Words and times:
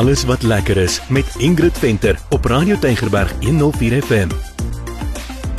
alles 0.00 0.24
wat 0.24 0.42
lekker 0.42 0.76
is 0.76 0.94
met 1.08 1.34
Ingrid 1.38 1.78
Venter 1.78 2.18
op 2.30 2.44
Radio 2.44 2.78
Tygerberg 2.78 3.32
104 3.44 4.02
FM. 4.02 4.28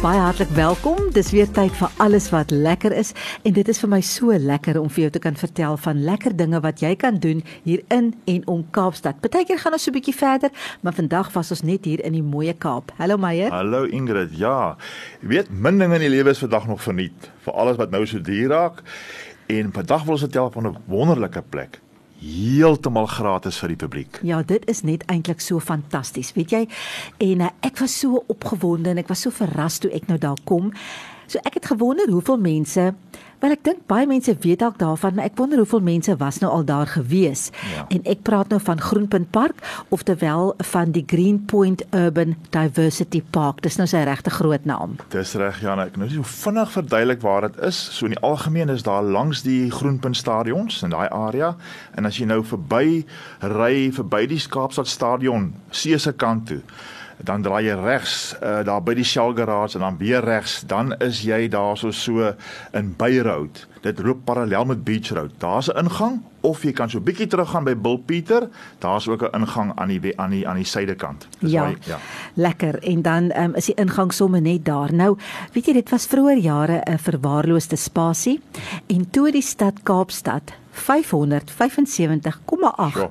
Baie 0.01 0.19
hartlik 0.19 0.49
welkom. 0.57 0.97
Dis 1.13 1.29
weer 1.31 1.51
tyd 1.51 1.75
vir 1.77 1.91
alles 2.01 2.29
wat 2.33 2.49
lekker 2.49 2.95
is 2.97 3.11
en 3.45 3.53
dit 3.53 3.67
is 3.69 3.81
vir 3.83 3.91
my 3.91 3.99
so 4.01 4.33
lekker 4.33 4.79
om 4.81 4.89
vir 4.89 5.03
jou 5.03 5.11
te 5.13 5.21
kan 5.21 5.37
vertel 5.37 5.77
van 5.83 6.01
lekker 6.07 6.33
dinge 6.39 6.61
wat 6.65 6.81
jy 6.81 6.95
kan 6.95 7.19
doen 7.21 7.43
hier 7.67 7.83
in 7.93 8.15
en 8.25 8.47
om 8.49 8.63
Kaapstad. 8.73 9.19
Partykeer 9.21 9.61
gaan 9.61 9.77
ons 9.77 9.83
so 9.83 9.91
'n 9.91 9.99
bietjie 9.99 10.15
verder, 10.15 10.49
maar 10.81 10.97
vandag 10.97 11.29
was 11.33 11.51
ons 11.51 11.61
net 11.61 11.85
hier 11.85 12.01
in 12.01 12.13
die 12.13 12.23
mooie 12.23 12.53
Kaap. 12.53 12.91
Hallo 12.97 13.17
Meyer. 13.17 13.51
Hallo 13.51 13.83
Ingrid. 13.83 14.33
Ja. 14.37 14.75
Jy 15.21 15.27
weet, 15.27 15.51
min 15.51 15.77
dinge 15.77 15.95
in 15.95 16.01
die 16.01 16.17
lewe 16.17 16.29
is 16.29 16.41
vandag 16.41 16.67
nog 16.67 16.81
verniet 16.81 17.29
vir 17.45 17.53
alles 17.53 17.77
wat 17.77 17.91
nou 17.91 18.05
so 18.05 18.19
duur 18.19 18.49
raak. 18.49 18.81
En 19.45 19.71
vandag 19.71 20.03
wil 20.03 20.13
ons 20.13 20.21
vertel 20.21 20.51
van 20.51 20.67
'n 20.67 20.77
wonderlike 20.87 21.43
plek 21.49 21.79
heeltemal 22.21 23.07
gratis 23.09 23.57
vir 23.61 23.73
die 23.73 23.79
publiek. 23.81 24.19
Ja, 24.25 24.41
dit 24.45 24.65
is 24.69 24.83
net 24.85 25.05
eintlik 25.11 25.41
so 25.41 25.59
fantasties, 25.59 26.33
weet 26.37 26.53
jy? 26.53 26.65
En 27.17 27.47
uh, 27.47 27.49
ek 27.65 27.81
was 27.81 27.97
so 28.03 28.23
opgewonde 28.31 28.93
en 28.93 29.01
ek 29.01 29.09
was 29.11 29.25
so 29.25 29.33
verras 29.33 29.81
toe 29.81 29.91
ek 29.95 30.07
nou 30.11 30.19
daar 30.21 30.39
kom. 30.45 30.69
So 31.31 31.39
ek 31.47 31.61
het 31.61 31.71
gewonder 31.71 32.09
hoeveel 32.11 32.37
mense 32.37 32.91
Wel 33.41 33.55
ek 33.55 33.63
dink 33.65 33.79
baie 33.89 34.05
mense 34.05 34.35
weet 34.43 34.59
dalk 34.61 34.75
daarvan, 34.77 35.15
maar 35.17 35.25
ek 35.25 35.39
wonder 35.39 35.57
hoeveel 35.57 35.81
mense 35.81 36.13
was 36.21 36.37
nou 36.43 36.49
al 36.53 36.65
daar 36.65 36.85
gewees. 36.91 37.47
Ja. 37.71 37.87
En 37.95 38.03
ek 38.05 38.21
praat 38.27 38.53
nou 38.53 38.59
van 38.61 38.77
Groenpunt 38.81 39.31
Park 39.33 39.63
of 39.89 40.03
terwyl 40.05 40.53
van 40.69 40.93
die 40.93 41.01
Greenpoint 41.09 41.81
Urban 41.89 42.35
Diversity 42.53 43.23
Park. 43.33 43.63
Dis 43.65 43.79
nou 43.81 43.89
sy 43.89 44.03
regte 44.05 44.29
groot 44.29 44.69
naam. 44.69 44.93
Dis 45.09 45.33
reg 45.41 45.57
Jana, 45.65 45.87
ek 45.89 45.97
nou 45.97 46.11
so 46.13 46.27
vinnig 46.43 46.69
verduidelik 46.75 47.25
waar 47.25 47.49
dit 47.49 47.57
is. 47.71 47.81
So 47.97 48.05
in 48.05 48.13
die 48.13 48.21
algemeen 48.21 48.69
is 48.69 48.85
daar 48.85 49.01
langs 49.01 49.41
die 49.47 49.71
Groenpunt 49.73 50.21
stadions 50.21 50.83
in 50.85 50.93
daai 50.93 51.09
area 51.09 51.55
en 51.97 52.05
as 52.05 52.21
jy 52.21 52.29
nou 52.29 52.43
verby 52.45 53.01
ry 53.57 53.89
verby 53.89 54.27
die 54.29 54.43
Kaapstad 54.51 54.89
stadion, 54.89 55.55
see 55.73 55.97
se 55.97 56.13
kant 56.13 56.51
toe 56.51 56.61
dan 57.23 57.41
draai 57.41 57.65
jy 57.65 57.75
regs 57.79 58.35
uh, 58.41 58.63
daar 58.65 58.83
by 58.83 58.93
die 58.97 59.05
Shell 59.05 59.33
garage 59.37 59.77
en 59.77 59.83
dan 59.85 59.97
weer 59.97 60.23
regs, 60.23 60.61
dan 60.67 60.95
is 60.99 61.21
jy 61.25 61.47
daar 61.47 61.77
so 61.77 61.91
so 61.91 62.33
in 62.73 62.95
Beyroad. 62.97 63.67
Dit 63.81 63.99
loop 63.99 64.25
parallel 64.25 64.65
met 64.65 64.83
Beach 64.83 65.09
Road. 65.09 65.31
Daar's 65.37 65.67
'n 65.67 65.77
ingang 65.77 66.21
of 66.41 66.63
jy 66.63 66.71
kan 66.71 66.89
so 66.89 66.99
bietjie 66.99 67.27
teruggaan 67.27 67.63
by 67.63 67.75
Bill 67.75 67.97
Pieter. 67.97 68.49
Daar's 68.79 69.07
ook 69.07 69.21
'n 69.21 69.41
ingang 69.41 69.71
aan 69.75 69.87
die 69.87 70.19
aan 70.19 70.29
die 70.29 70.47
aan 70.47 70.55
die 70.55 70.65
suidekant. 70.65 71.27
Ja, 71.39 71.73
ja. 71.85 71.97
Lekker. 72.33 72.83
En 72.83 73.01
dan 73.01 73.37
um, 73.37 73.55
is 73.55 73.65
die 73.65 73.75
ingang 73.75 74.13
sommer 74.13 74.41
net 74.41 74.65
daar. 74.65 74.93
Nou, 74.93 75.17
weet 75.53 75.65
jy 75.65 75.73
dit 75.73 75.89
was 75.89 76.05
vroeër 76.05 76.37
jare 76.37 76.81
'n 76.85 76.97
verwaarloosde 76.97 77.75
spasie 77.75 78.41
en 78.87 79.09
toe 79.09 79.31
die 79.31 79.41
stad 79.41 79.73
Kaapstad 79.83 80.53
575,8 80.71 83.09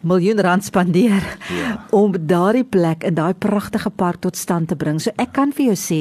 miljoen 0.00 0.40
rand 0.40 0.64
spandeer 0.64 1.24
ja. 1.48 1.72
om 2.00 2.14
daardie 2.18 2.64
plek 2.64 3.04
in 3.04 3.16
daai 3.18 3.34
pragtige 3.34 3.90
park 3.90 4.20
tot 4.26 4.36
stand 4.36 4.68
te 4.68 4.76
bring. 4.76 5.00
So 5.02 5.14
ek 5.22 5.32
kan 5.36 5.54
vir 5.56 5.72
jou 5.72 5.78
sê, 5.80 6.00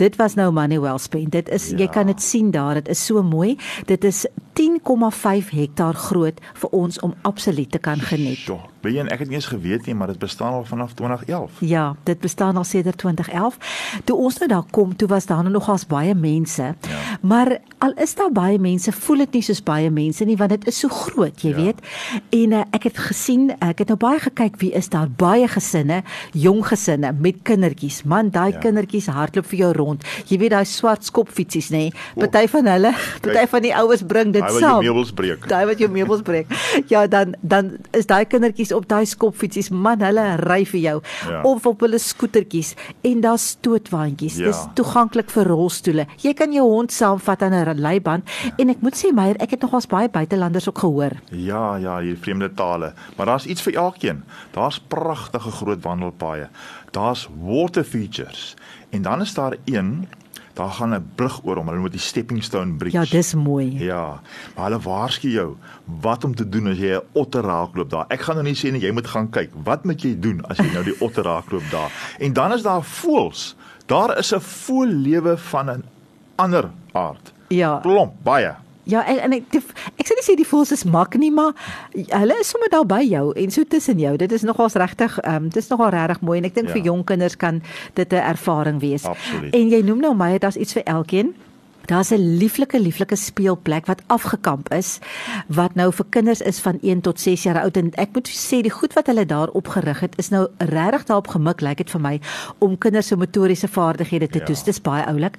dit 0.00 0.16
was 0.20 0.36
nou 0.38 0.50
money 0.54 0.80
well 0.80 0.98
spent. 0.98 1.32
Dit 1.32 1.48
is 1.48 1.70
ja. 1.70 1.84
jy 1.84 1.90
kan 1.92 2.10
dit 2.10 2.22
sien 2.22 2.50
daar, 2.54 2.80
dit 2.80 2.90
is 2.92 3.04
so 3.06 3.22
mooi. 3.22 3.56
Dit 3.86 4.04
is 4.04 4.26
10,5 4.58 5.54
hektaar 5.56 5.94
groot 5.94 6.40
vir 6.62 6.76
ons 6.76 7.00
om 7.06 7.14
absoluut 7.22 7.70
te 7.70 7.78
kan 7.78 8.00
geniet. 8.00 8.44
Ja. 8.48 8.58
Weet 8.80 8.94
jy, 8.96 9.02
ek 9.12 9.18
het 9.24 9.28
nie 9.28 9.36
eens 9.36 9.50
geweet 9.50 9.86
nie, 9.86 9.94
maar 9.94 10.08
dit 10.08 10.18
bestaan 10.18 10.52
al 10.52 10.64
vanaf 10.64 10.94
2011. 10.96 11.58
Ja, 11.68 11.96
dit 12.08 12.20
bestaan 12.20 12.56
al 12.56 12.64
sedert 12.64 12.98
2011. 12.98 13.56
Toe 14.04 14.16
ons 14.16 14.38
nou 14.38 14.48
daar 14.48 14.64
kom, 14.70 14.96
toe 14.96 15.08
was 15.08 15.26
daar 15.26 15.50
nog 15.50 15.68
als 15.68 15.86
baie 15.86 16.14
mense. 16.14 16.62
Ja. 16.62 17.00
Maar 17.20 17.58
al 17.78 17.92
is 18.00 18.14
daar 18.14 18.32
baie 18.32 18.58
mense, 18.58 18.92
voel 18.92 19.24
dit 19.24 19.32
nie 19.32 19.42
soos 19.42 19.62
baie 19.62 19.90
mense 19.90 20.24
nie, 20.24 20.36
want 20.36 20.50
dit 20.50 20.66
is 20.66 20.78
so 20.78 20.88
groot, 20.88 21.42
jy 21.42 21.52
ja. 21.52 21.56
weet. 21.56 21.82
En 22.30 22.56
uh, 22.56 22.62
ek 22.76 22.88
het 22.88 23.02
gesien, 23.10 23.50
ek 23.58 23.84
het 23.84 23.92
nou 23.92 23.98
baie 24.00 24.20
gekyk 24.20 24.56
wie 24.62 24.72
is 24.76 24.88
daar, 24.88 25.10
baie 25.20 25.48
gesinne, 25.48 26.00
jong 26.32 26.64
gesinne 26.66 27.12
met 27.12 27.42
kindertjies. 27.44 28.02
Man, 28.08 28.32
daai 28.32 28.54
ja. 28.54 28.64
kindertjies 28.64 29.10
hardloop 29.12 29.48
vir 29.52 29.62
jou 29.64 29.70
rond. 29.76 30.08
Jy 30.32 30.40
weet 30.40 30.54
daai 30.56 30.64
swart 30.68 31.04
skopfietsies, 31.04 31.68
nê? 31.74 31.90
Party 32.16 32.46
van 32.52 32.72
hulle, 32.72 32.94
party 33.20 33.46
van 33.52 33.66
die 33.68 33.74
oues 33.76 34.06
bring 34.08 34.32
dit 34.36 34.44
saam. 34.44 34.56
Daai 34.56 34.64
wat 34.64 34.72
jou 34.72 34.88
meubels 34.88 35.14
breek. 35.20 35.46
Daai 35.52 35.64
wat 35.68 35.84
jou 35.84 35.90
meubels 35.92 36.24
breek. 36.24 36.58
Ja, 36.88 37.04
dan 37.10 37.36
dan 37.44 37.74
is 37.96 38.08
daai 38.08 38.24
kindertjies 38.24 38.69
kindertjies 38.70 38.76
op 38.76 38.88
daai 38.88 39.06
skopfietsies, 39.06 39.70
man, 39.70 40.00
hulle 40.00 40.36
ry 40.40 40.64
vir 40.64 40.80
jou 40.80 40.96
ja. 41.28 41.42
of 41.44 41.66
op 41.66 41.80
hulle 41.80 41.98
skootertjies 41.98 42.74
en 43.02 43.20
daar's 43.20 43.56
stootwaandjies. 43.56 44.38
Ja. 44.38 44.50
Dis 44.50 44.62
toeganklik 44.74 45.30
vir 45.30 45.48
rolstoele. 45.48 46.06
Jy 46.22 46.34
kan 46.34 46.52
jou 46.52 46.66
hond 46.68 46.92
saamvat 46.92 47.42
aan 47.42 47.54
'n 47.54 47.80
leiband 47.80 48.24
en 48.58 48.70
ek 48.70 48.82
moet 48.82 48.94
sê 48.94 49.12
Meyer, 49.12 49.36
ek 49.40 49.50
het 49.50 49.62
nogals 49.62 49.86
baie 49.86 50.08
buitelanders 50.08 50.68
ook 50.68 50.78
gehoor. 50.78 51.12
Ja, 51.30 51.76
ja, 51.76 52.00
hier 52.00 52.16
vreemde 52.16 52.52
tale, 52.54 52.94
maar 53.16 53.26
daar's 53.26 53.46
iets 53.46 53.62
vir 53.62 53.74
elkeen. 53.74 54.24
Daar's 54.52 54.78
pragtige 54.78 55.50
groot 55.50 55.82
wandelpaaie. 55.82 56.48
Daar's 56.92 57.28
water 57.40 57.84
features 57.84 58.56
en 58.90 59.02
dan 59.02 59.20
is 59.20 59.34
daar 59.34 59.56
een 59.64 60.08
daar 60.54 60.70
gaan 60.70 60.94
'n 60.94 61.10
brug 61.14 61.40
oor 61.44 61.56
hom. 61.56 61.68
Hulle 61.68 61.80
moet 61.80 61.92
die 61.92 62.00
stepping 62.00 62.44
stone 62.44 62.72
bridge. 62.72 62.98
Ja, 62.98 63.04
dis 63.04 63.34
mooi. 63.34 63.78
Ja, 63.84 64.20
maar 64.56 64.64
hulle 64.64 64.80
waarsku 64.80 65.28
jou 65.30 65.56
wat 65.84 66.24
om 66.24 66.34
te 66.34 66.48
doen 66.48 66.66
as 66.66 66.78
jy 66.78 66.94
'n 66.94 67.02
otter 67.12 67.42
raakloop 67.42 67.90
daar. 67.90 68.04
Ek 68.08 68.20
gaan 68.20 68.34
nou 68.34 68.46
nie 68.46 68.54
sê 68.56 68.72
net 68.72 68.82
jy 68.82 68.92
moet 68.92 69.06
gaan 69.06 69.30
kyk. 69.30 69.50
Wat 69.64 69.84
moet 69.84 70.02
jy 70.02 70.18
doen 70.20 70.42
as 70.48 70.56
jy 70.56 70.72
nou 70.72 70.84
die 70.84 71.00
otter 71.00 71.24
raakloop 71.24 71.70
daar? 71.70 71.90
En 72.18 72.32
dan 72.32 72.52
is 72.52 72.62
daar 72.62 72.82
voëls. 72.82 73.56
Daar 73.86 74.18
is 74.18 74.32
'n 74.34 74.40
voëllewe 74.40 75.36
van 75.38 75.70
'n 75.70 75.84
ander 76.36 76.70
aard. 76.92 77.32
Ja. 77.48 77.78
Klomp 77.82 78.12
baie. 78.22 78.54
Ja, 78.82 79.06
en, 79.06 79.18
en 79.18 79.32
ek 79.32 79.44
sê 80.10 80.18
nie 80.18 80.26
sê 80.26 80.36
die 80.38 80.48
voels 80.48 80.72
is 80.74 80.84
mak 80.84 81.14
nie, 81.20 81.30
maar 81.30 81.54
hulle 81.94 82.38
is 82.40 82.50
sommer 82.50 82.70
daar 82.72 82.86
by 82.86 83.02
jou 83.06 83.30
en 83.38 83.54
so 83.54 83.64
tussen 83.64 84.00
jou. 84.02 84.16
Dit 84.20 84.32
is 84.32 84.46
nogals 84.46 84.74
regtig, 84.80 85.18
ehm 85.22 85.44
um, 85.44 85.50
dit 85.50 85.62
is 85.62 85.70
nogal 85.70 85.94
regtig 85.94 86.20
mooi 86.26 86.38
en 86.40 86.48
ek 86.50 86.54
dink 86.58 86.72
ja. 86.72 86.74
vir 86.78 86.90
jong 86.90 87.04
kinders 87.04 87.36
kan 87.36 87.62
dit 87.94 88.12
'n 88.12 88.24
ervaring 88.34 88.80
wees. 88.80 89.06
Absoluut. 89.06 89.54
En 89.54 89.70
jy 89.70 89.82
noem 89.82 90.00
nou 90.00 90.14
my, 90.14 90.38
daar's 90.38 90.56
iets 90.56 90.72
vir 90.72 90.82
elkeen. 90.84 91.34
Daar's 91.90 92.10
'n 92.10 92.36
lieflike 92.38 92.80
lieflike 92.80 93.16
speelplek 93.16 93.86
wat 93.86 94.02
afgekamp 94.06 94.72
is 94.72 94.98
wat 95.46 95.74
nou 95.74 95.92
vir 95.92 96.06
kinders 96.08 96.40
is 96.40 96.58
van 96.58 96.78
1 96.82 97.00
tot 97.00 97.20
6 97.20 97.42
jaar 97.42 97.60
oud 97.62 97.76
en 97.76 97.90
ek 97.94 98.08
moet 98.12 98.28
sê 98.28 98.60
die 98.62 98.70
goed 98.70 98.92
wat 98.92 99.06
hulle 99.06 99.26
daar 99.26 99.48
opgerig 99.48 100.00
het 100.00 100.14
is 100.18 100.28
nou 100.28 100.46
regtig 100.58 101.04
daarop 101.04 101.28
gemik 101.28 101.60
lyk 101.60 101.68
like 101.68 101.82
dit 101.82 101.90
vir 101.90 102.00
my 102.00 102.20
om 102.58 102.78
kinders 102.78 103.06
se 103.06 103.16
motoriese 103.16 103.68
vaardighede 103.68 104.28
te 104.28 104.38
ja. 104.38 104.44
toets. 104.44 104.62
Dis 104.64 104.80
baie 104.80 105.04
oulik. 105.06 105.34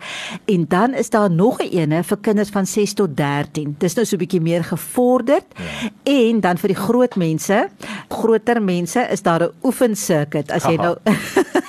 En 0.46 0.66
dan 0.68 0.94
is 0.94 1.10
daar 1.10 1.32
nog 1.32 1.62
'n 1.62 1.72
ene 1.72 2.04
vir 2.04 2.18
kinders 2.18 2.50
van 2.50 2.66
6 2.66 2.94
tot 2.94 3.18
13. 3.18 3.76
Dis 3.78 3.94
nou 3.94 4.06
so 4.06 4.16
'n 4.16 4.20
bietjie 4.20 4.42
meer 4.42 4.64
gevorderd. 4.64 5.46
Ja. 5.56 5.90
En 6.04 6.40
dan 6.40 6.58
vir 6.58 6.68
die 6.68 6.82
groot 6.84 7.16
mense, 7.16 7.70
groter 8.10 8.62
mense 8.62 9.08
is 9.12 9.22
daar 9.22 9.44
'n 9.44 9.52
oefensircuit 9.64 10.52
as 10.52 10.64
jy 10.64 10.76
nou 10.76 10.98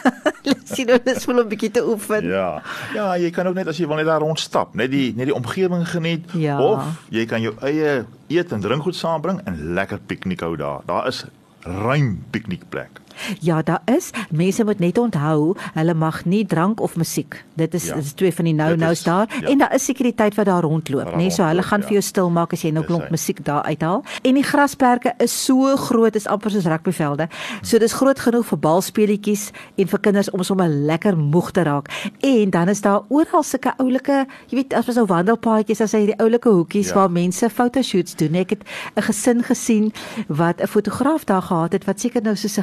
sien 0.75 0.91
hoe 0.91 1.01
dit 1.05 1.25
voel 1.25 1.39
om 1.39 1.45
'n 1.45 1.49
bietjie 1.49 1.71
te 1.71 1.83
oefen. 1.89 2.27
Ja. 2.27 2.63
Ja, 2.95 3.17
jy 3.17 3.31
kan 3.31 3.47
ook 3.47 3.55
net 3.55 3.69
as 3.69 3.79
jy 3.79 3.87
wil 3.87 3.97
net 3.97 4.07
daar 4.07 4.21
rond 4.21 4.41
stap, 4.41 4.75
net 4.75 4.91
die 4.91 5.13
net 5.17 5.31
die 5.31 5.35
omgewing 5.35 5.87
geniet 5.89 6.25
ja. 6.33 6.59
of 6.61 7.07
jy 7.11 7.27
kan 7.27 7.43
jou 7.43 7.55
eie 7.61 8.05
eet 8.29 8.53
en 8.53 8.61
drinkgoed 8.61 8.97
saambring 8.97 9.41
en 9.45 9.75
lekker 9.75 9.99
piknik 10.07 10.41
hou 10.41 10.57
daar. 10.57 10.83
Daar 10.87 11.07
is 11.07 11.25
ruim 11.63 12.25
piknikplek. 12.31 13.01
Ja, 13.41 13.63
daar 13.63 13.83
is. 13.85 14.11
Mense 14.31 14.65
moet 14.65 14.79
net 14.79 14.99
onthou, 14.99 15.57
hulle 15.75 15.95
mag 15.95 16.25
nie 16.25 16.47
drank 16.47 16.81
of 16.81 16.97
musiek. 16.97 17.45
Dit 17.55 17.75
is 17.75 17.87
ja. 17.87 17.95
dit 17.95 18.05
is 18.05 18.13
twee 18.13 18.33
van 18.35 18.45
die 18.45 18.55
nou-nous 18.55 19.03
daar 19.03 19.29
ja. 19.41 19.49
en 19.49 19.59
daar 19.59 19.75
is 19.75 19.85
sekuriteit 19.85 20.35
wat 20.35 20.47
daar 20.47 20.63
rondloop, 20.63 21.11
né? 21.13 21.17
Nee, 21.17 21.31
so 21.31 21.45
hulle 21.45 21.63
gaan 21.63 21.81
ja. 21.81 21.87
vir 21.87 21.93
jou 21.99 22.03
stil 22.03 22.31
maak 22.31 22.53
as 22.53 22.63
jy 22.63 22.71
nou 22.75 22.85
klomp 22.85 23.11
musiek 23.11 23.45
daar 23.45 23.63
uithaal. 23.63 24.05
En 24.23 24.35
die 24.35 24.45
grasperke 24.47 25.15
is 25.23 25.35
so 25.45 25.77
groot, 25.77 26.17
is 26.17 26.27
amper 26.27 26.51
soos 26.51 26.67
rugbyvelde. 26.71 27.29
So 27.63 27.79
dis 27.79 27.93
groot 27.93 28.19
genoeg 28.19 28.47
vir 28.47 28.59
balspeletjies 28.59 29.51
en 29.77 29.91
vir 29.93 30.03
kinders 30.07 30.31
om 30.31 30.43
sommer 30.47 30.69
lekker 30.69 31.17
moeg 31.19 31.51
te 31.51 31.63
raak. 31.69 31.91
En 32.21 32.51
dan 32.51 32.69
is 32.69 32.81
daar 32.81 33.03
oral 33.09 33.43
sulke 33.47 33.75
oulike, 33.79 34.25
jy 34.51 34.61
weet, 34.63 34.75
as 34.75 34.89
ons 34.89 35.01
nou 35.03 35.07
wandelpaadjies, 35.11 35.83
as 35.85 35.95
hy 35.97 36.07
die 36.13 36.19
oulike 36.23 36.49
hoekies 36.49 36.93
ja. 36.93 37.01
waar 37.01 37.13
mense 37.13 37.51
fotoshoots 37.51 38.17
doen. 38.21 38.35
Ek 38.43 38.57
het 38.57 38.63
'n 38.97 39.03
gesin 39.03 39.43
gesien 39.43 39.93
wat 40.29 40.61
'n 40.61 40.67
fotograaf 40.67 41.25
daar 41.25 41.43
gehad 41.43 41.73
het 41.73 41.85
wat 41.85 42.01
seker 42.01 42.23
nou 42.23 42.37
soos 42.37 42.59
'n 42.59 42.63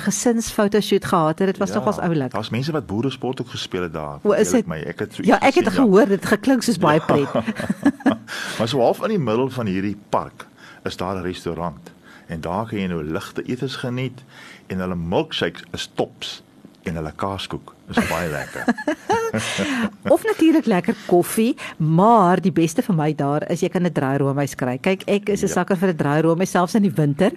fotoshoot 0.51 1.05
gehad 1.05 1.39
het. 1.39 1.47
Dit 1.47 1.57
was 1.57 1.69
ja, 1.69 1.75
nogals 1.75 1.97
oulik. 1.97 2.31
Daar's 2.31 2.49
mense 2.49 2.71
wat 2.71 2.85
boere 2.85 3.09
sport 3.09 3.41
ook 3.41 3.49
gespeel 3.49 3.81
het 3.81 3.93
daar. 3.93 4.17
Hoe 4.21 4.37
is 4.37 4.49
dit? 4.49 4.65
My, 4.65 4.77
ek 4.77 4.99
het 4.99 5.13
so 5.13 5.23
Ja, 5.25 5.39
ek 5.39 5.53
het 5.53 5.67
gesien, 5.67 5.83
gehoor 5.83 6.07
dit 6.07 6.21
ja. 6.21 6.27
geklink 6.27 6.63
soos 6.63 6.77
baie 6.77 6.99
pret. 6.99 7.33
maar 8.57 8.67
so 8.67 8.79
half 8.79 9.03
in 9.03 9.09
die 9.15 9.19
middel 9.19 9.49
van 9.49 9.65
hierdie 9.65 9.97
park 10.09 10.47
is 10.83 10.97
daar 10.97 11.15
'n 11.15 11.21
restaurant 11.21 11.91
en 12.27 12.41
daar 12.41 12.67
kan 12.67 12.79
jy 12.79 12.87
nou 12.87 13.03
ligte 13.03 13.41
etes 13.43 13.75
geniet 13.75 14.23
en 14.67 14.79
hulle 14.79 14.95
milkshakes 14.95 15.63
is 15.71 15.89
tops 15.93 16.43
en 16.83 16.95
hulle 16.95 17.13
kaaskoek 17.15 17.73
is 17.89 18.07
baie 18.09 18.29
lekker. 18.29 18.63
of 20.13 20.23
natuurlik 20.23 20.65
lekker 20.65 20.95
koffie, 21.07 21.55
maar 21.77 22.41
die 22.41 22.51
beste 22.51 22.81
vir 22.81 22.95
my 22.95 23.13
daar 23.15 23.45
is 23.51 23.61
jy 23.61 23.69
kan 23.69 23.85
'n 23.85 23.93
draai 23.93 24.17
roomys 24.17 24.55
kry. 24.55 24.77
Kyk, 24.77 25.03
ek 25.07 25.29
is 25.29 25.43
'n 25.43 25.47
ja. 25.47 25.53
sakker 25.53 25.77
vir 25.77 25.89
'n 25.89 25.97
draai 25.97 26.21
roomys 26.21 26.51
selfs 26.51 26.75
in 26.75 26.83
die 26.83 26.95
winter. 26.95 27.31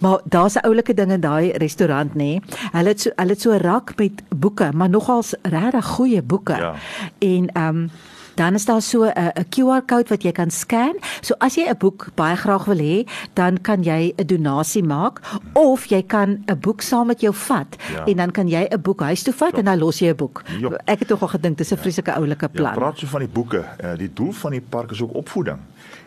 Maar 0.00 0.20
daar's 0.24 0.56
'n 0.56 0.66
oulike 0.66 0.94
ding 0.94 1.12
in 1.12 1.20
daai 1.20 1.52
restaurant 1.58 2.14
nê. 2.14 2.16
Nee. 2.16 2.42
Hulle 2.72 2.88
het 2.88 3.00
so 3.00 3.10
hulle 3.16 3.30
het 3.30 3.40
so 3.40 3.52
'n 3.52 3.60
rak 3.60 3.96
met 3.96 4.22
boeke, 4.28 4.72
maar 4.72 4.88
nogals 4.88 5.34
regtig 5.42 5.84
goeie 5.84 6.22
boeke. 6.22 6.56
Ja. 6.56 6.74
En 7.18 7.48
ehm 7.52 7.76
um, 7.76 7.90
Dan 8.36 8.54
is 8.54 8.64
daar 8.64 8.82
so 8.82 9.04
'n 9.04 9.32
'n 9.34 9.46
QR-kode 9.48 10.08
wat 10.08 10.22
jy 10.22 10.32
kan 10.32 10.50
scan. 10.50 10.94
So 11.20 11.34
as 11.38 11.56
jy 11.56 11.64
'n 11.68 11.76
boek 11.78 12.08
baie 12.14 12.36
graag 12.36 12.64
wil 12.64 12.78
hê, 12.78 13.06
dan 13.34 13.60
kan 13.60 13.82
jy 13.82 14.12
'n 14.16 14.26
donasie 14.26 14.82
maak 14.82 15.20
of 15.52 15.86
jy 15.86 16.02
kan 16.02 16.44
'n 16.46 16.58
boek 16.60 16.82
saam 16.82 17.06
met 17.06 17.20
jou 17.20 17.34
vat 17.34 17.76
ja. 17.92 18.04
en 18.04 18.16
dan 18.16 18.30
kan 18.30 18.48
jy 18.48 18.68
'n 18.70 18.80
boek 18.80 19.00
huis 19.00 19.22
toe 19.22 19.32
vat 19.32 19.48
Klop. 19.48 19.58
en 19.58 19.64
dan 19.64 19.78
los 19.78 19.98
jy 19.98 20.08
'n 20.08 20.16
boek. 20.16 20.42
Jo. 20.58 20.70
Ek 20.84 20.98
het 20.98 21.08
tog 21.08 21.22
al 21.22 21.28
gedink 21.28 21.58
dis 21.58 21.72
'n 21.72 21.76
vreeslike 21.76 22.12
oulike 22.12 22.48
plan. 22.48 22.72
Ja, 22.72 22.78
praat 22.78 22.98
so 22.98 23.06
van 23.06 23.20
die 23.20 23.28
boeke. 23.28 23.64
Uh, 23.84 23.96
die 23.96 24.12
doel 24.12 24.32
van 24.32 24.50
die 24.50 24.60
park 24.60 24.90
is 24.90 25.02
ook 25.02 25.14
opvoeding 25.14 25.58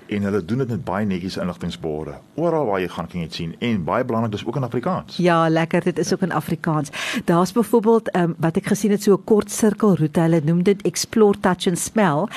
en 0.09 0.21
hulle 0.27 0.45
doen 0.45 0.57
dit 0.63 0.69
met 0.69 0.83
baie 0.83 1.06
netjies 1.06 1.38
inligtingborde. 1.38 2.15
Oral 2.35 2.65
waar 2.65 2.81
jy 2.81 2.88
gaan 2.88 3.07
kan 3.07 3.19
jy 3.21 3.27
dit 3.27 3.38
sien 3.39 3.56
en 3.59 3.83
baie 3.83 4.06
belangrik 4.06 4.31
dis 4.31 4.45
ook 4.45 4.59
in 4.59 4.67
Afrikaans. 4.67 5.17
Ja, 5.17 5.50
lekker, 5.50 5.83
dit 5.83 6.00
is 6.00 6.13
ook 6.13 6.25
in 6.27 6.31
Afrikaans. 6.31 6.89
Daar's 7.25 7.51
byvoorbeeld 7.51 8.15
um, 8.15 8.35
wat 8.39 8.57
ek 8.57 8.71
gesien 8.73 8.91
het 8.91 9.03
so 9.03 9.13
'n 9.13 9.23
kort 9.23 9.51
sirkelroete. 9.51 10.19
Hulle 10.19 10.41
noem 10.44 10.63
dit 10.63 10.81
Explore 10.81 11.39
Touch 11.39 11.67
and 11.67 11.79
Smell. 11.79 12.27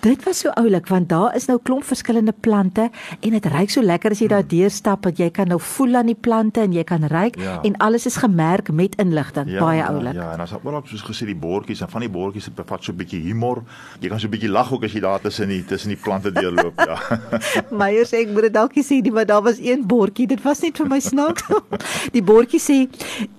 Dit 0.00 0.24
was 0.24 0.38
so 0.38 0.50
oulik 0.54 0.86
want 0.86 1.08
daar 1.08 1.34
is 1.34 1.46
nou 1.46 1.58
klomp 1.62 1.84
verskillende 1.84 2.34
plante 2.40 2.90
en 3.20 3.30
dit 3.30 3.46
ruik 3.46 3.70
so 3.70 3.82
lekker 3.82 4.10
as 4.14 4.20
jy 4.22 4.28
daar 4.30 4.46
deurstap 4.46 5.02
dat 5.02 5.18
jy 5.18 5.30
kan 5.30 5.48
nou 5.48 5.58
voel 5.60 5.98
aan 5.98 6.06
die 6.06 6.14
plante 6.14 6.60
en 6.60 6.72
jy 6.72 6.84
kan 6.84 7.02
ruik 7.10 7.38
ja. 7.40 7.58
en 7.62 7.76
alles 7.76 8.06
is 8.06 8.16
gemerk 8.16 8.70
met 8.70 8.94
inligting. 8.96 9.50
Ja, 9.50 9.60
baie 9.60 9.82
oulik. 9.84 10.14
Ja, 10.14 10.32
en 10.32 10.40
as 10.40 10.54
ook 10.54 10.86
soos 10.86 11.02
gesê 11.02 11.26
die 11.26 11.36
bordjies 11.36 11.80
en 11.80 11.90
van 11.90 12.00
die 12.00 12.10
bordjies 12.10 12.44
het 12.44 12.54
bevat 12.54 12.84
so 12.84 12.92
'n 12.92 12.96
bietjie 12.96 13.22
humor. 13.22 13.62
Jy 14.00 14.08
kan 14.08 14.20
so 14.20 14.26
'n 14.26 14.30
bietjie 14.30 14.50
lag 14.50 14.72
ook 14.72 14.84
as 14.84 14.92
jy 14.92 15.00
daar 15.00 15.20
tussen 15.20 15.48
die 15.48 15.64
tussen 15.64 15.88
die 15.88 15.98
plante 16.02 16.32
deurloop, 16.32 16.78
ja. 16.88 17.17
Meyer 17.80 18.06
sê 18.08 18.22
ek 18.24 18.32
moet 18.34 18.48
dit 18.48 18.54
dalk 18.54 18.76
sê 18.78 19.00
nie, 19.02 19.12
maar 19.14 19.26
daar 19.28 19.42
was 19.42 19.58
een 19.62 19.84
bordjie. 19.88 20.28
Dit 20.30 20.42
was 20.44 20.62
net 20.64 20.78
vir 20.80 20.88
my 20.90 21.00
snaaks. 21.02 21.46
die 22.16 22.22
bordjie 22.24 22.60
sê 22.62 22.78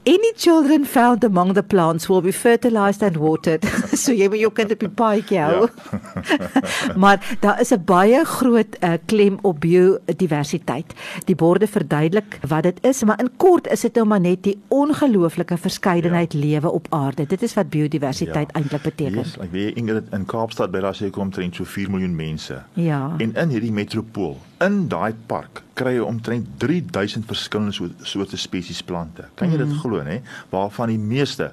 any 0.10 0.31
children 0.36 0.86
found 0.86 1.24
among 1.24 1.54
the 1.54 1.64
plants 1.64 2.10
will 2.10 2.22
be 2.22 2.34
fertilized 2.34 3.04
and 3.04 3.18
watered. 3.18 3.66
so 4.04 4.14
jy 4.16 4.30
moet 4.30 4.44
jou 4.44 4.52
kind 4.56 4.74
op 4.76 4.84
die 4.84 4.92
paadjie 5.02 5.40
hou. 5.44 5.68
Ja. 5.68 6.96
maar 7.04 7.24
daar 7.42 7.62
is 7.62 7.72
'n 7.74 7.84
baie 7.86 8.24
groot 8.26 8.78
uh, 8.84 8.94
klem 9.06 9.40
op 9.42 9.60
biodiversiteit. 9.60 10.94
Die 11.25 11.36
borde 11.36 11.68
verduidelik 11.68 12.40
wat 12.48 12.64
dit 12.64 12.78
is, 12.82 13.04
maar 13.04 13.20
in 13.20 13.32
kort 13.38 13.68
is 13.68 13.82
dit 13.82 13.96
nou 13.96 14.06
maar 14.06 14.20
net 14.20 14.44
die 14.44 14.58
ongelooflike 14.68 15.58
verskeidenheid 15.58 16.34
ja. 16.34 16.40
lewe 16.40 16.72
op 16.72 16.88
aarde. 16.90 17.25
Dit 17.25 17.42
is 17.42 17.54
wat 17.54 17.70
biodiversiteit 17.70 18.50
ja. 18.52 18.60
eintlik 18.60 18.82
beteken. 18.82 19.24
Yes, 19.24 19.38
ek 19.40 19.52
weet 19.52 19.78
Ingrid 19.78 20.14
in 20.14 20.25
Kaapstad 20.25 20.72
by 20.72 20.80
daar 20.80 20.96
sê 20.96 21.10
kom 21.10 21.30
omtrent 21.30 21.56
so 21.56 21.64
4 21.64 21.92
miljoen 21.94 22.16
mense. 22.16 22.62
Ja. 22.74 23.14
En 23.18 23.36
in 23.36 23.50
hierdie 23.54 23.69
metropool, 23.74 24.38
in 24.63 24.83
daai 24.92 25.13
park, 25.30 25.63
kry 25.80 25.95
jy 25.98 26.04
omtrent 26.06 26.48
3000 26.62 27.25
verskillende 27.30 27.92
soorte 28.07 28.39
spesies 28.39 28.81
plante. 28.83 29.27
Kan 29.39 29.54
jy 29.54 29.62
dit 29.62 29.71
mm. 29.71 29.81
glo, 29.83 30.04
nê? 30.06 30.19
Waarvan 30.51 30.92
die 30.94 31.01
meeste 31.01 31.51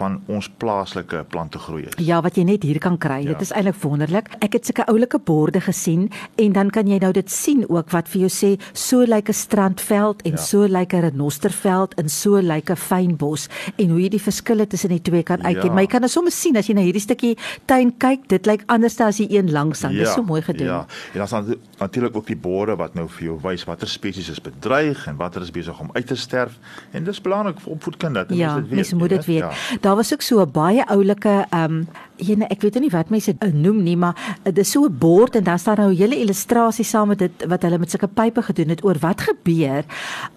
van 0.00 0.18
ons 0.32 0.48
plaaslike 0.62 1.24
plante 1.32 1.58
groei 1.60 1.84
is. 1.86 1.96
Ja, 2.00 2.20
wat 2.24 2.38
jy 2.38 2.44
net 2.48 2.64
hier 2.66 2.78
kan 2.82 2.96
kry. 3.00 3.20
Ja. 3.22 3.34
Dit 3.34 3.44
is 3.44 3.52
eintlik 3.52 3.78
wonderlik. 3.82 4.30
Ek 4.44 4.56
het 4.56 4.68
sulke 4.68 4.86
oulike 4.90 5.20
borde 5.20 5.60
gesien 5.60 6.08
en 6.40 6.54
dan 6.56 6.70
kan 6.72 6.88
jy 6.88 6.98
nou 7.02 7.12
dit 7.12 7.30
sien 7.30 7.64
ook 7.68 7.92
wat 7.92 8.08
vir 8.12 8.24
jou 8.24 8.32
sê 8.32 8.50
so 8.72 9.04
lyk 9.04 9.28
'n 9.28 9.36
strandveld 9.36 10.22
en 10.22 10.36
ja. 10.36 10.42
so 10.42 10.66
lyk 10.66 10.94
'n 10.94 11.04
renosterveld 11.08 11.94
en 12.00 12.08
so 12.08 12.40
lyk 12.40 12.70
'n 12.70 12.76
fynbos 12.76 13.48
en 13.76 13.90
hoe 13.90 14.00
jy 14.00 14.08
die 14.08 14.22
verskille 14.22 14.66
tussen 14.66 14.90
die 14.90 15.02
twee 15.02 15.22
kan 15.22 15.42
uitken. 15.44 15.68
Ja. 15.68 15.72
Maar 15.72 15.82
jy 15.82 15.88
kan 15.88 16.00
nou 16.00 16.10
sommer 16.10 16.32
sien 16.32 16.56
as 16.56 16.66
jy 16.66 16.74
na 16.74 16.82
hierdie 16.82 17.00
stukkie 17.00 17.36
tuin 17.66 17.92
kyk, 17.98 18.28
dit 18.28 18.46
lyk 18.46 18.62
anders 18.66 19.00
as 19.00 19.16
die 19.16 19.36
een 19.36 19.50
langs 19.50 19.84
aan. 19.84 19.92
Ja. 19.92 19.98
Dit 19.98 20.08
is 20.08 20.14
so 20.14 20.22
mooi 20.22 20.42
gedoen. 20.42 20.66
Ja. 20.66 20.86
En 21.12 21.18
dan 21.18 21.26
staan 21.26 21.54
natuurlik 21.78 22.16
ook 22.16 22.26
die 22.26 22.36
borde 22.36 22.76
wat 22.76 22.94
nou 22.94 23.08
vir 23.08 23.24
jou 23.24 23.38
wys 23.42 23.64
watter 23.64 23.88
spesies 23.88 24.30
is 24.30 24.40
bedreig 24.40 25.06
en 25.06 25.16
watter 25.16 25.42
is 25.42 25.50
besig 25.50 25.80
om 25.80 25.90
uit 25.92 26.06
te 26.06 26.16
sterf. 26.16 26.58
En 26.92 27.04
dis 27.04 27.20
belangrik 27.20 27.60
vir 27.60 27.72
opvoedkunde 27.72 28.26
dat 28.26 28.36
ja, 28.36 28.54
mense 28.54 28.60
dit 28.60 28.68
weet. 28.68 28.76
Mens 28.76 28.92
moet 28.92 29.08
dit 29.08 29.24
weet. 29.24 29.38
Ja 29.38 29.80
daar 29.82 29.96
was 29.96 30.12
ook 30.12 30.22
so 30.22 30.40
'n 30.40 30.50
baie 30.50 30.86
oulike 30.86 31.46
ehm 31.50 31.84
um, 32.22 32.42
ek 32.48 32.62
weet 32.62 32.80
nie 32.80 32.90
wat 32.90 33.10
mense 33.10 33.34
noem 33.52 33.82
nie 33.82 33.96
maar 33.96 34.38
dit 34.42 34.58
is 34.58 34.70
so 34.70 34.84
'n 34.84 34.98
bord 34.98 35.36
en 35.36 35.44
dan 35.44 35.58
staan 35.58 35.76
nou 35.76 35.90
'n 35.90 35.96
hele 35.96 36.18
illustrasie 36.18 36.84
saam 36.84 37.08
met 37.08 37.18
dit 37.18 37.44
wat 37.48 37.62
hulle 37.62 37.78
met 37.78 37.90
sulke 37.90 38.08
pype 38.08 38.42
gedoen 38.42 38.68
het 38.68 38.84
oor 38.84 38.96
wat 39.00 39.20
gebeur 39.20 39.84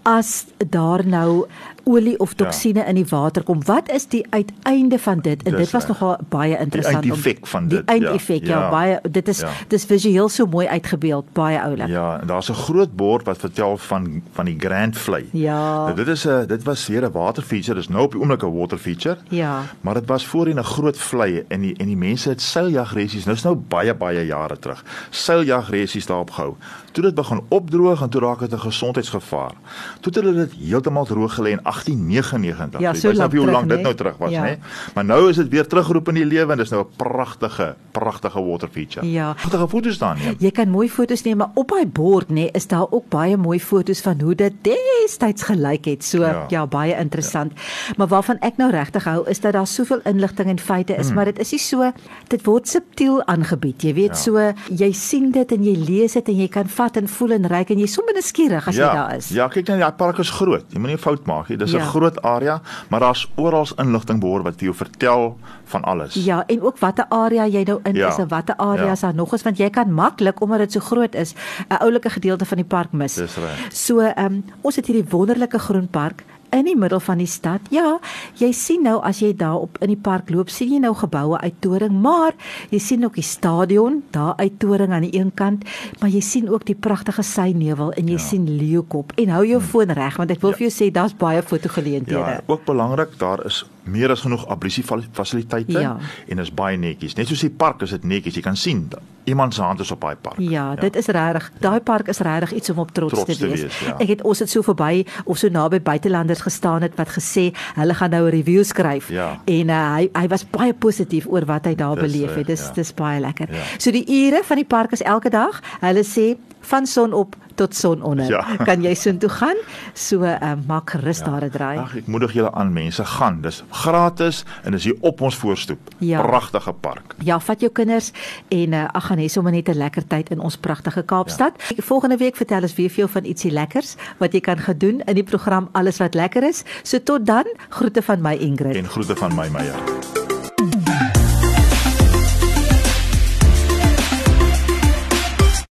as 0.02 0.46
daar 0.70 1.06
nou 1.06 1.46
olie 1.86 2.18
of 2.18 2.34
toksine 2.34 2.82
ja. 2.82 2.86
in 2.90 2.98
die 2.98 3.06
water 3.08 3.42
kom. 3.46 3.62
Wat 3.64 3.90
is 3.94 4.08
die 4.10 4.26
uiteinde 4.30 4.98
van 4.98 5.20
dit? 5.20 5.42
En 5.42 5.54
dis 5.54 5.60
dit 5.60 5.70
was 5.70 5.86
nogal 5.86 6.16
baie 6.28 6.58
interessant 6.58 6.96
om 6.96 7.02
die 7.02 7.12
eindeffek 7.12 7.46
van 7.46 7.68
dit. 7.68 7.86
Die 7.86 7.94
eindeffek 7.94 8.46
ja. 8.46 8.48
ja, 8.48 8.60
ja, 8.60 8.70
baie 8.70 8.98
dit 9.10 9.28
is 9.28 9.42
ja. 9.44 9.50
dis 9.68 9.84
visueel 9.84 10.28
so 10.28 10.46
mooi 10.50 10.66
uitgebeeld, 10.66 11.32
baie 11.32 11.60
oulik. 11.62 11.88
Ja, 11.88 12.20
en 12.20 12.26
daar's 12.26 12.50
'n 12.50 12.58
groot 12.66 12.96
bord 12.96 13.26
wat 13.26 13.38
vertel 13.38 13.76
van 13.76 14.22
van 14.32 14.44
die 14.44 14.56
Grand 14.58 14.98
Fly. 14.98 15.24
Ja. 15.32 15.84
Nou, 15.84 15.94
dit 15.94 16.08
is 16.08 16.26
'n 16.26 16.46
dit 16.46 16.62
was 16.62 16.86
weer 16.86 17.04
'n 17.04 17.12
water 17.12 17.42
feature, 17.42 17.78
dis 17.78 17.88
nou 17.88 18.02
op 18.02 18.12
die 18.12 18.20
oomblik 18.20 18.42
'n 18.42 18.58
water 18.58 18.78
feature. 18.78 19.18
Ja. 19.28 19.62
Maar 19.80 19.94
dit 19.94 20.06
was 20.06 20.26
voorheen 20.26 20.58
'n 20.58 20.64
groot 20.64 20.98
vlei 20.98 21.44
en 21.48 21.60
die 21.60 21.74
en 21.76 21.86
die 21.86 21.96
mense 21.96 22.28
het 22.28 22.42
seiljagreisies, 22.42 23.24
nou 23.24 23.36
is 23.36 23.42
nou 23.42 23.54
baie 23.54 23.94
baie 23.94 24.26
jare 24.26 24.58
terug. 24.58 24.84
Seiljagreisies 25.10 26.06
daarop 26.06 26.30
gehou. 26.30 26.54
Toe 26.92 27.04
dit 27.04 27.14
begin 27.14 27.40
opdroog 27.48 28.02
en 28.02 28.08
toe 28.08 28.20
raak 28.20 28.38
dit 28.38 28.52
'n 28.52 28.58
gesondheidsgevaar. 28.58 29.52
Toe 30.00 30.12
het 30.12 30.14
hulle 30.14 30.34
dit 30.34 30.52
heeltemal 30.58 31.04
droog 31.04 31.34
gelê 31.34 31.50
in 31.50 31.64
1899. 31.84 32.80
Ja, 32.80 32.94
so 32.94 33.12
lank 33.12 33.32
hoe 33.32 33.50
lank 33.50 33.68
dit 33.68 33.80
nou 33.80 33.94
terug 33.94 34.16
was, 34.18 34.30
ja. 34.30 34.42
né? 34.44 34.58
Maar 34.94 35.04
nou 35.04 35.28
is 35.28 35.36
dit 35.36 35.48
weer 35.48 35.66
teruggeroep 35.66 36.08
in 36.08 36.14
die 36.14 36.26
lewe 36.26 36.52
en 36.52 36.58
dis 36.58 36.70
nou 36.70 36.82
'n 36.84 36.96
pragtige, 36.96 37.74
pragtige 37.90 38.42
water 38.44 38.68
feature. 38.68 39.06
Ja. 39.10 39.32
Pragtige 39.32 39.68
foto's 39.68 39.98
daar 39.98 40.16
neem. 40.16 40.34
Jy 40.38 40.50
kan 40.50 40.68
mooi 40.68 40.88
foto's 40.90 41.22
neem, 41.22 41.36
maar 41.36 41.50
op 41.54 41.68
daai 41.68 41.86
bord, 41.86 42.28
né, 42.28 42.48
is 42.52 42.66
daar 42.66 42.86
ook 42.90 43.08
baie 43.08 43.36
mooi 43.36 43.60
foto's 43.60 44.00
van 44.00 44.20
hoe 44.20 44.34
dit 44.34 44.52
destyds 44.62 45.42
gelyk 45.42 45.84
het. 45.84 46.04
So 46.04 46.20
ja, 46.20 46.44
ja 46.48 46.66
baie 46.66 46.96
interessant. 46.98 47.52
Ja. 47.54 47.94
Maar 47.96 48.06
waarvan 48.06 48.38
ek 48.40 48.56
nou 48.56 48.70
regtig 48.70 49.04
hou 49.04 49.28
is 49.28 49.40
dat 49.40 49.52
daar 49.52 49.66
soveel 49.66 50.00
inligting 50.04 50.48
en 50.48 50.58
feite 50.58 50.94
is, 50.94 51.06
hmm. 51.06 51.14
maar 51.14 51.24
dit 51.24 51.38
is 51.38 51.50
nie 51.50 51.60
so 51.60 51.92
dit 52.28 52.44
word 52.44 52.68
subtiel 52.68 53.22
aangebied. 53.26 53.82
Jy 53.82 53.94
weet 53.94 54.14
ja. 54.14 54.14
so 54.14 54.52
jy 54.68 54.92
sien 54.92 55.30
dit 55.30 55.52
en 55.52 55.64
jy 55.64 55.76
lees 55.76 56.12
dit 56.12 56.28
en 56.28 56.36
jy 56.36 56.48
kan 56.48 56.68
vat 56.68 56.96
en 56.96 57.08
voel 57.08 57.36
en 57.38 57.48
ruik 57.48 57.70
en 57.70 57.78
jy 57.78 57.86
sommer 57.90 58.14
nuuskierig 58.14 58.68
as 58.68 58.76
ja, 58.76 58.88
jy 58.88 59.00
daar 59.00 59.16
is. 59.16 59.30
Ja, 59.34 59.48
kyk 59.52 59.68
net, 59.68 59.82
die 59.82 59.92
park 59.98 60.18
is 60.22 60.30
groot. 60.30 60.64
Jy 60.72 60.82
moenie 60.82 60.96
'n 60.96 61.02
fout 61.02 61.26
maak 61.26 61.48
nie. 61.48 61.58
Dis 61.66 61.74
'n 61.74 61.84
ja. 61.84 61.90
groot 61.90 62.22
area, 62.22 62.60
maar 62.88 63.00
daar's 63.00 63.26
oral 63.34 63.66
inligting 63.76 64.20
behoor 64.20 64.42
wat 64.42 64.60
jou 64.60 64.74
vertel 64.74 65.36
van 65.64 65.82
alles. 65.82 66.14
Ja, 66.14 66.44
en 66.46 66.62
ook 66.62 66.78
watter 66.78 67.04
area 67.08 67.46
jy 67.46 67.62
nou 67.62 67.80
in 67.82 67.94
ja. 67.94 68.08
is 68.08 68.18
en 68.18 68.28
watter 68.28 68.56
areas 68.56 69.00
ja. 69.00 69.06
daar 69.06 69.14
nog 69.14 69.34
is 69.34 69.42
want 69.42 69.58
jy 69.58 69.70
kan 69.70 69.92
maklik 69.92 70.40
omdat 70.40 70.58
dit 70.58 70.72
so 70.72 70.80
groot 70.80 71.14
is, 71.14 71.34
'n 71.68 71.82
oulike 71.82 72.10
gedeelte 72.10 72.44
van 72.44 72.56
die 72.56 72.66
park 72.66 72.92
mis. 72.92 73.14
Dis 73.14 73.36
reg. 73.36 73.66
So, 73.72 74.00
ehm 74.00 74.24
um, 74.24 74.44
ons 74.60 74.76
het 74.76 74.86
hierdie 74.86 75.10
wonderlike 75.10 75.58
groenpark 75.58 76.24
in 76.50 76.64
die 76.68 76.76
middel 76.76 77.00
van 77.00 77.18
die 77.18 77.28
stad. 77.30 77.60
Ja, 77.74 77.98
jy 78.40 78.52
sien 78.56 78.84
nou 78.86 78.98
as 79.04 79.20
jy 79.22 79.32
daar 79.36 79.60
op 79.66 79.78
in 79.84 79.92
die 79.92 80.00
park 80.00 80.30
loop, 80.30 80.50
sien 80.52 80.72
jy 80.72 80.80
nou 80.82 80.94
geboue 80.96 81.38
uit 81.42 81.60
toring, 81.64 81.94
maar 82.02 82.34
jy 82.70 82.80
sien 82.82 83.04
ook 83.04 83.18
die 83.18 83.26
stadion 83.26 84.02
daar 84.14 84.34
uit 84.36 84.58
toring 84.62 84.92
aan 84.92 85.08
die 85.08 85.14
een 85.18 85.32
kant, 85.34 85.64
maar 86.00 86.10
jy 86.12 86.20
sien 86.24 86.50
ook 86.52 86.66
die 86.66 86.78
pragtige 86.78 87.22
synevel 87.26 87.92
en 87.92 88.10
jy 88.10 88.18
ja. 88.18 88.26
sien 88.28 88.50
leeukop. 88.58 89.14
En 89.16 89.32
hou 89.36 89.44
jou 89.46 89.60
hmm. 89.60 89.70
foon 89.70 89.96
reg 89.96 90.20
want 90.20 90.34
ek 90.34 90.42
wil 90.44 90.54
ja. 90.54 90.60
vir 90.60 90.68
jou 90.68 90.74
sê 90.74 90.90
daar's 90.92 91.16
baie 91.16 91.42
fotogeleenthede. 91.42 92.36
Ja, 92.38 92.44
ook 92.46 92.64
belangrik, 92.68 93.18
daar 93.20 93.44
is 93.46 93.64
meer 93.86 94.10
as 94.10 94.20
genoeg 94.20 94.46
ablusie 94.52 94.84
fasiliteite 95.12 95.80
ja. 95.80 95.96
en 96.28 96.38
is 96.38 96.54
baie 96.54 96.76
netjies. 96.76 97.14
Net 97.16 97.28
soos 97.28 97.40
die 97.40 97.50
park 97.50 97.82
is 97.82 97.90
dit 97.90 98.04
netjies. 98.04 98.34
Jy 98.34 98.42
kan 98.42 98.56
sien 98.56 98.88
iemand 99.26 99.54
se 99.54 99.62
hand 99.62 99.80
is 99.80 99.90
op 99.90 100.00
daai 100.00 100.16
park. 100.16 100.38
Ja, 100.38 100.50
ja. 100.50 100.74
dit 100.80 100.96
is 100.96 101.06
regtig. 101.06 101.50
Daai 101.60 101.80
park 101.80 102.08
is 102.08 102.18
regtig 102.18 102.52
iets 102.52 102.70
om 102.70 102.78
op 102.78 102.90
trots, 102.90 103.12
trots 103.12 103.38
te 103.38 103.46
wees. 103.46 103.60
Te 103.60 103.66
wees 103.66 103.78
ja. 103.78 103.96
Ek 103.98 104.12
het 104.14 104.22
ons 104.22 104.38
het 104.38 104.50
so 104.50 104.62
verby 104.62 105.06
of 105.24 105.38
so 105.38 105.50
naby 105.50 105.80
buitelanders 105.82 106.44
gestaan 106.46 106.86
het 106.86 106.94
wat 106.98 107.10
gesê 107.16 107.48
hulle 107.78 107.94
gaan 107.94 108.14
nou 108.14 108.26
'n 108.26 108.30
review 108.30 108.64
skryf 108.64 109.10
ja. 109.10 109.40
en 109.44 109.68
uh, 109.68 109.94
hy 109.96 110.08
hy 110.12 110.26
was 110.28 110.46
baie 110.50 110.74
positief 110.74 111.26
oor 111.26 111.44
wat 111.44 111.64
hy 111.66 111.74
daar 111.74 111.98
dis, 111.98 112.04
beleef 112.06 112.34
het. 112.34 112.46
Dis 112.46 112.66
ja. 112.66 112.72
dis 112.72 112.94
baie 112.94 113.20
lekker. 113.20 113.52
Ja. 113.52 113.62
So 113.78 113.90
die 113.90 114.06
ure 114.06 114.42
van 114.44 114.56
die 114.56 114.68
park 114.68 114.92
is 114.92 115.02
elke 115.02 115.30
dag. 115.30 115.60
Hulle 115.80 116.04
sê 116.04 116.36
van 116.60 116.86
son 116.86 117.12
op 117.12 117.36
tot 117.56 117.74
son 117.74 118.02
onder. 118.02 118.28
Ja. 118.28 118.44
Kan 118.68 118.84
jy 118.84 118.94
soontoe 118.94 119.30
gaan? 119.32 119.58
So 119.94 120.24
uh, 120.24 120.52
maak 120.66 120.90
gerus 120.94 121.18
ja. 121.18 121.30
daar 121.30 121.44
'n 121.44 121.50
draai. 121.50 121.78
Ag, 121.78 121.96
ek 121.96 122.06
moedig 122.06 122.32
julle 122.32 122.52
aan 122.52 122.72
mense 122.72 123.04
gaan. 123.04 123.40
Dis 123.40 123.62
gratis 123.70 124.44
en 124.64 124.72
dis 124.72 124.84
hier 124.84 124.96
op 125.00 125.20
ons 125.20 125.36
voorstoep. 125.36 125.78
Ja. 125.98 126.22
Pragtige 126.22 126.72
park. 126.72 127.14
Ja, 127.24 127.40
vat 127.40 127.60
jou 127.60 127.72
kinders 127.72 128.12
en 128.48 128.72
uh, 128.72 128.84
ag 128.92 129.06
gaan 129.06 129.18
hê 129.18 129.28
sommer 129.28 129.52
net 129.52 129.68
'n 129.68 129.76
lekker 129.76 130.06
tyd 130.06 130.30
in 130.30 130.40
ons 130.40 130.56
pragtige 130.56 131.02
Kaapstad. 131.02 131.52
Ja. 131.56 131.82
Volgende 131.82 132.16
week 132.16 132.36
vertel 132.36 132.62
ons 132.62 132.74
weer 132.74 132.90
vir 132.90 132.98
jou 133.04 133.10
van 133.10 133.24
ietsie 133.24 133.50
lekkers 133.50 133.96
wat 134.18 134.32
jy 134.32 134.40
kan 134.40 134.58
gedoen 134.58 135.00
in 135.06 135.14
die 135.14 135.24
program 135.24 135.68
Alles 135.72 135.98
wat 135.98 136.14
lekker 136.14 136.42
is. 136.42 136.64
So 136.82 136.98
tot 136.98 137.26
dan, 137.26 137.44
groete 137.68 138.02
van 138.02 138.20
my 138.20 138.34
Ingrid. 138.34 138.76
En 138.76 138.88
groete 138.88 139.16
van 139.16 139.34
my 139.34 139.48
Meyer. 139.48 140.25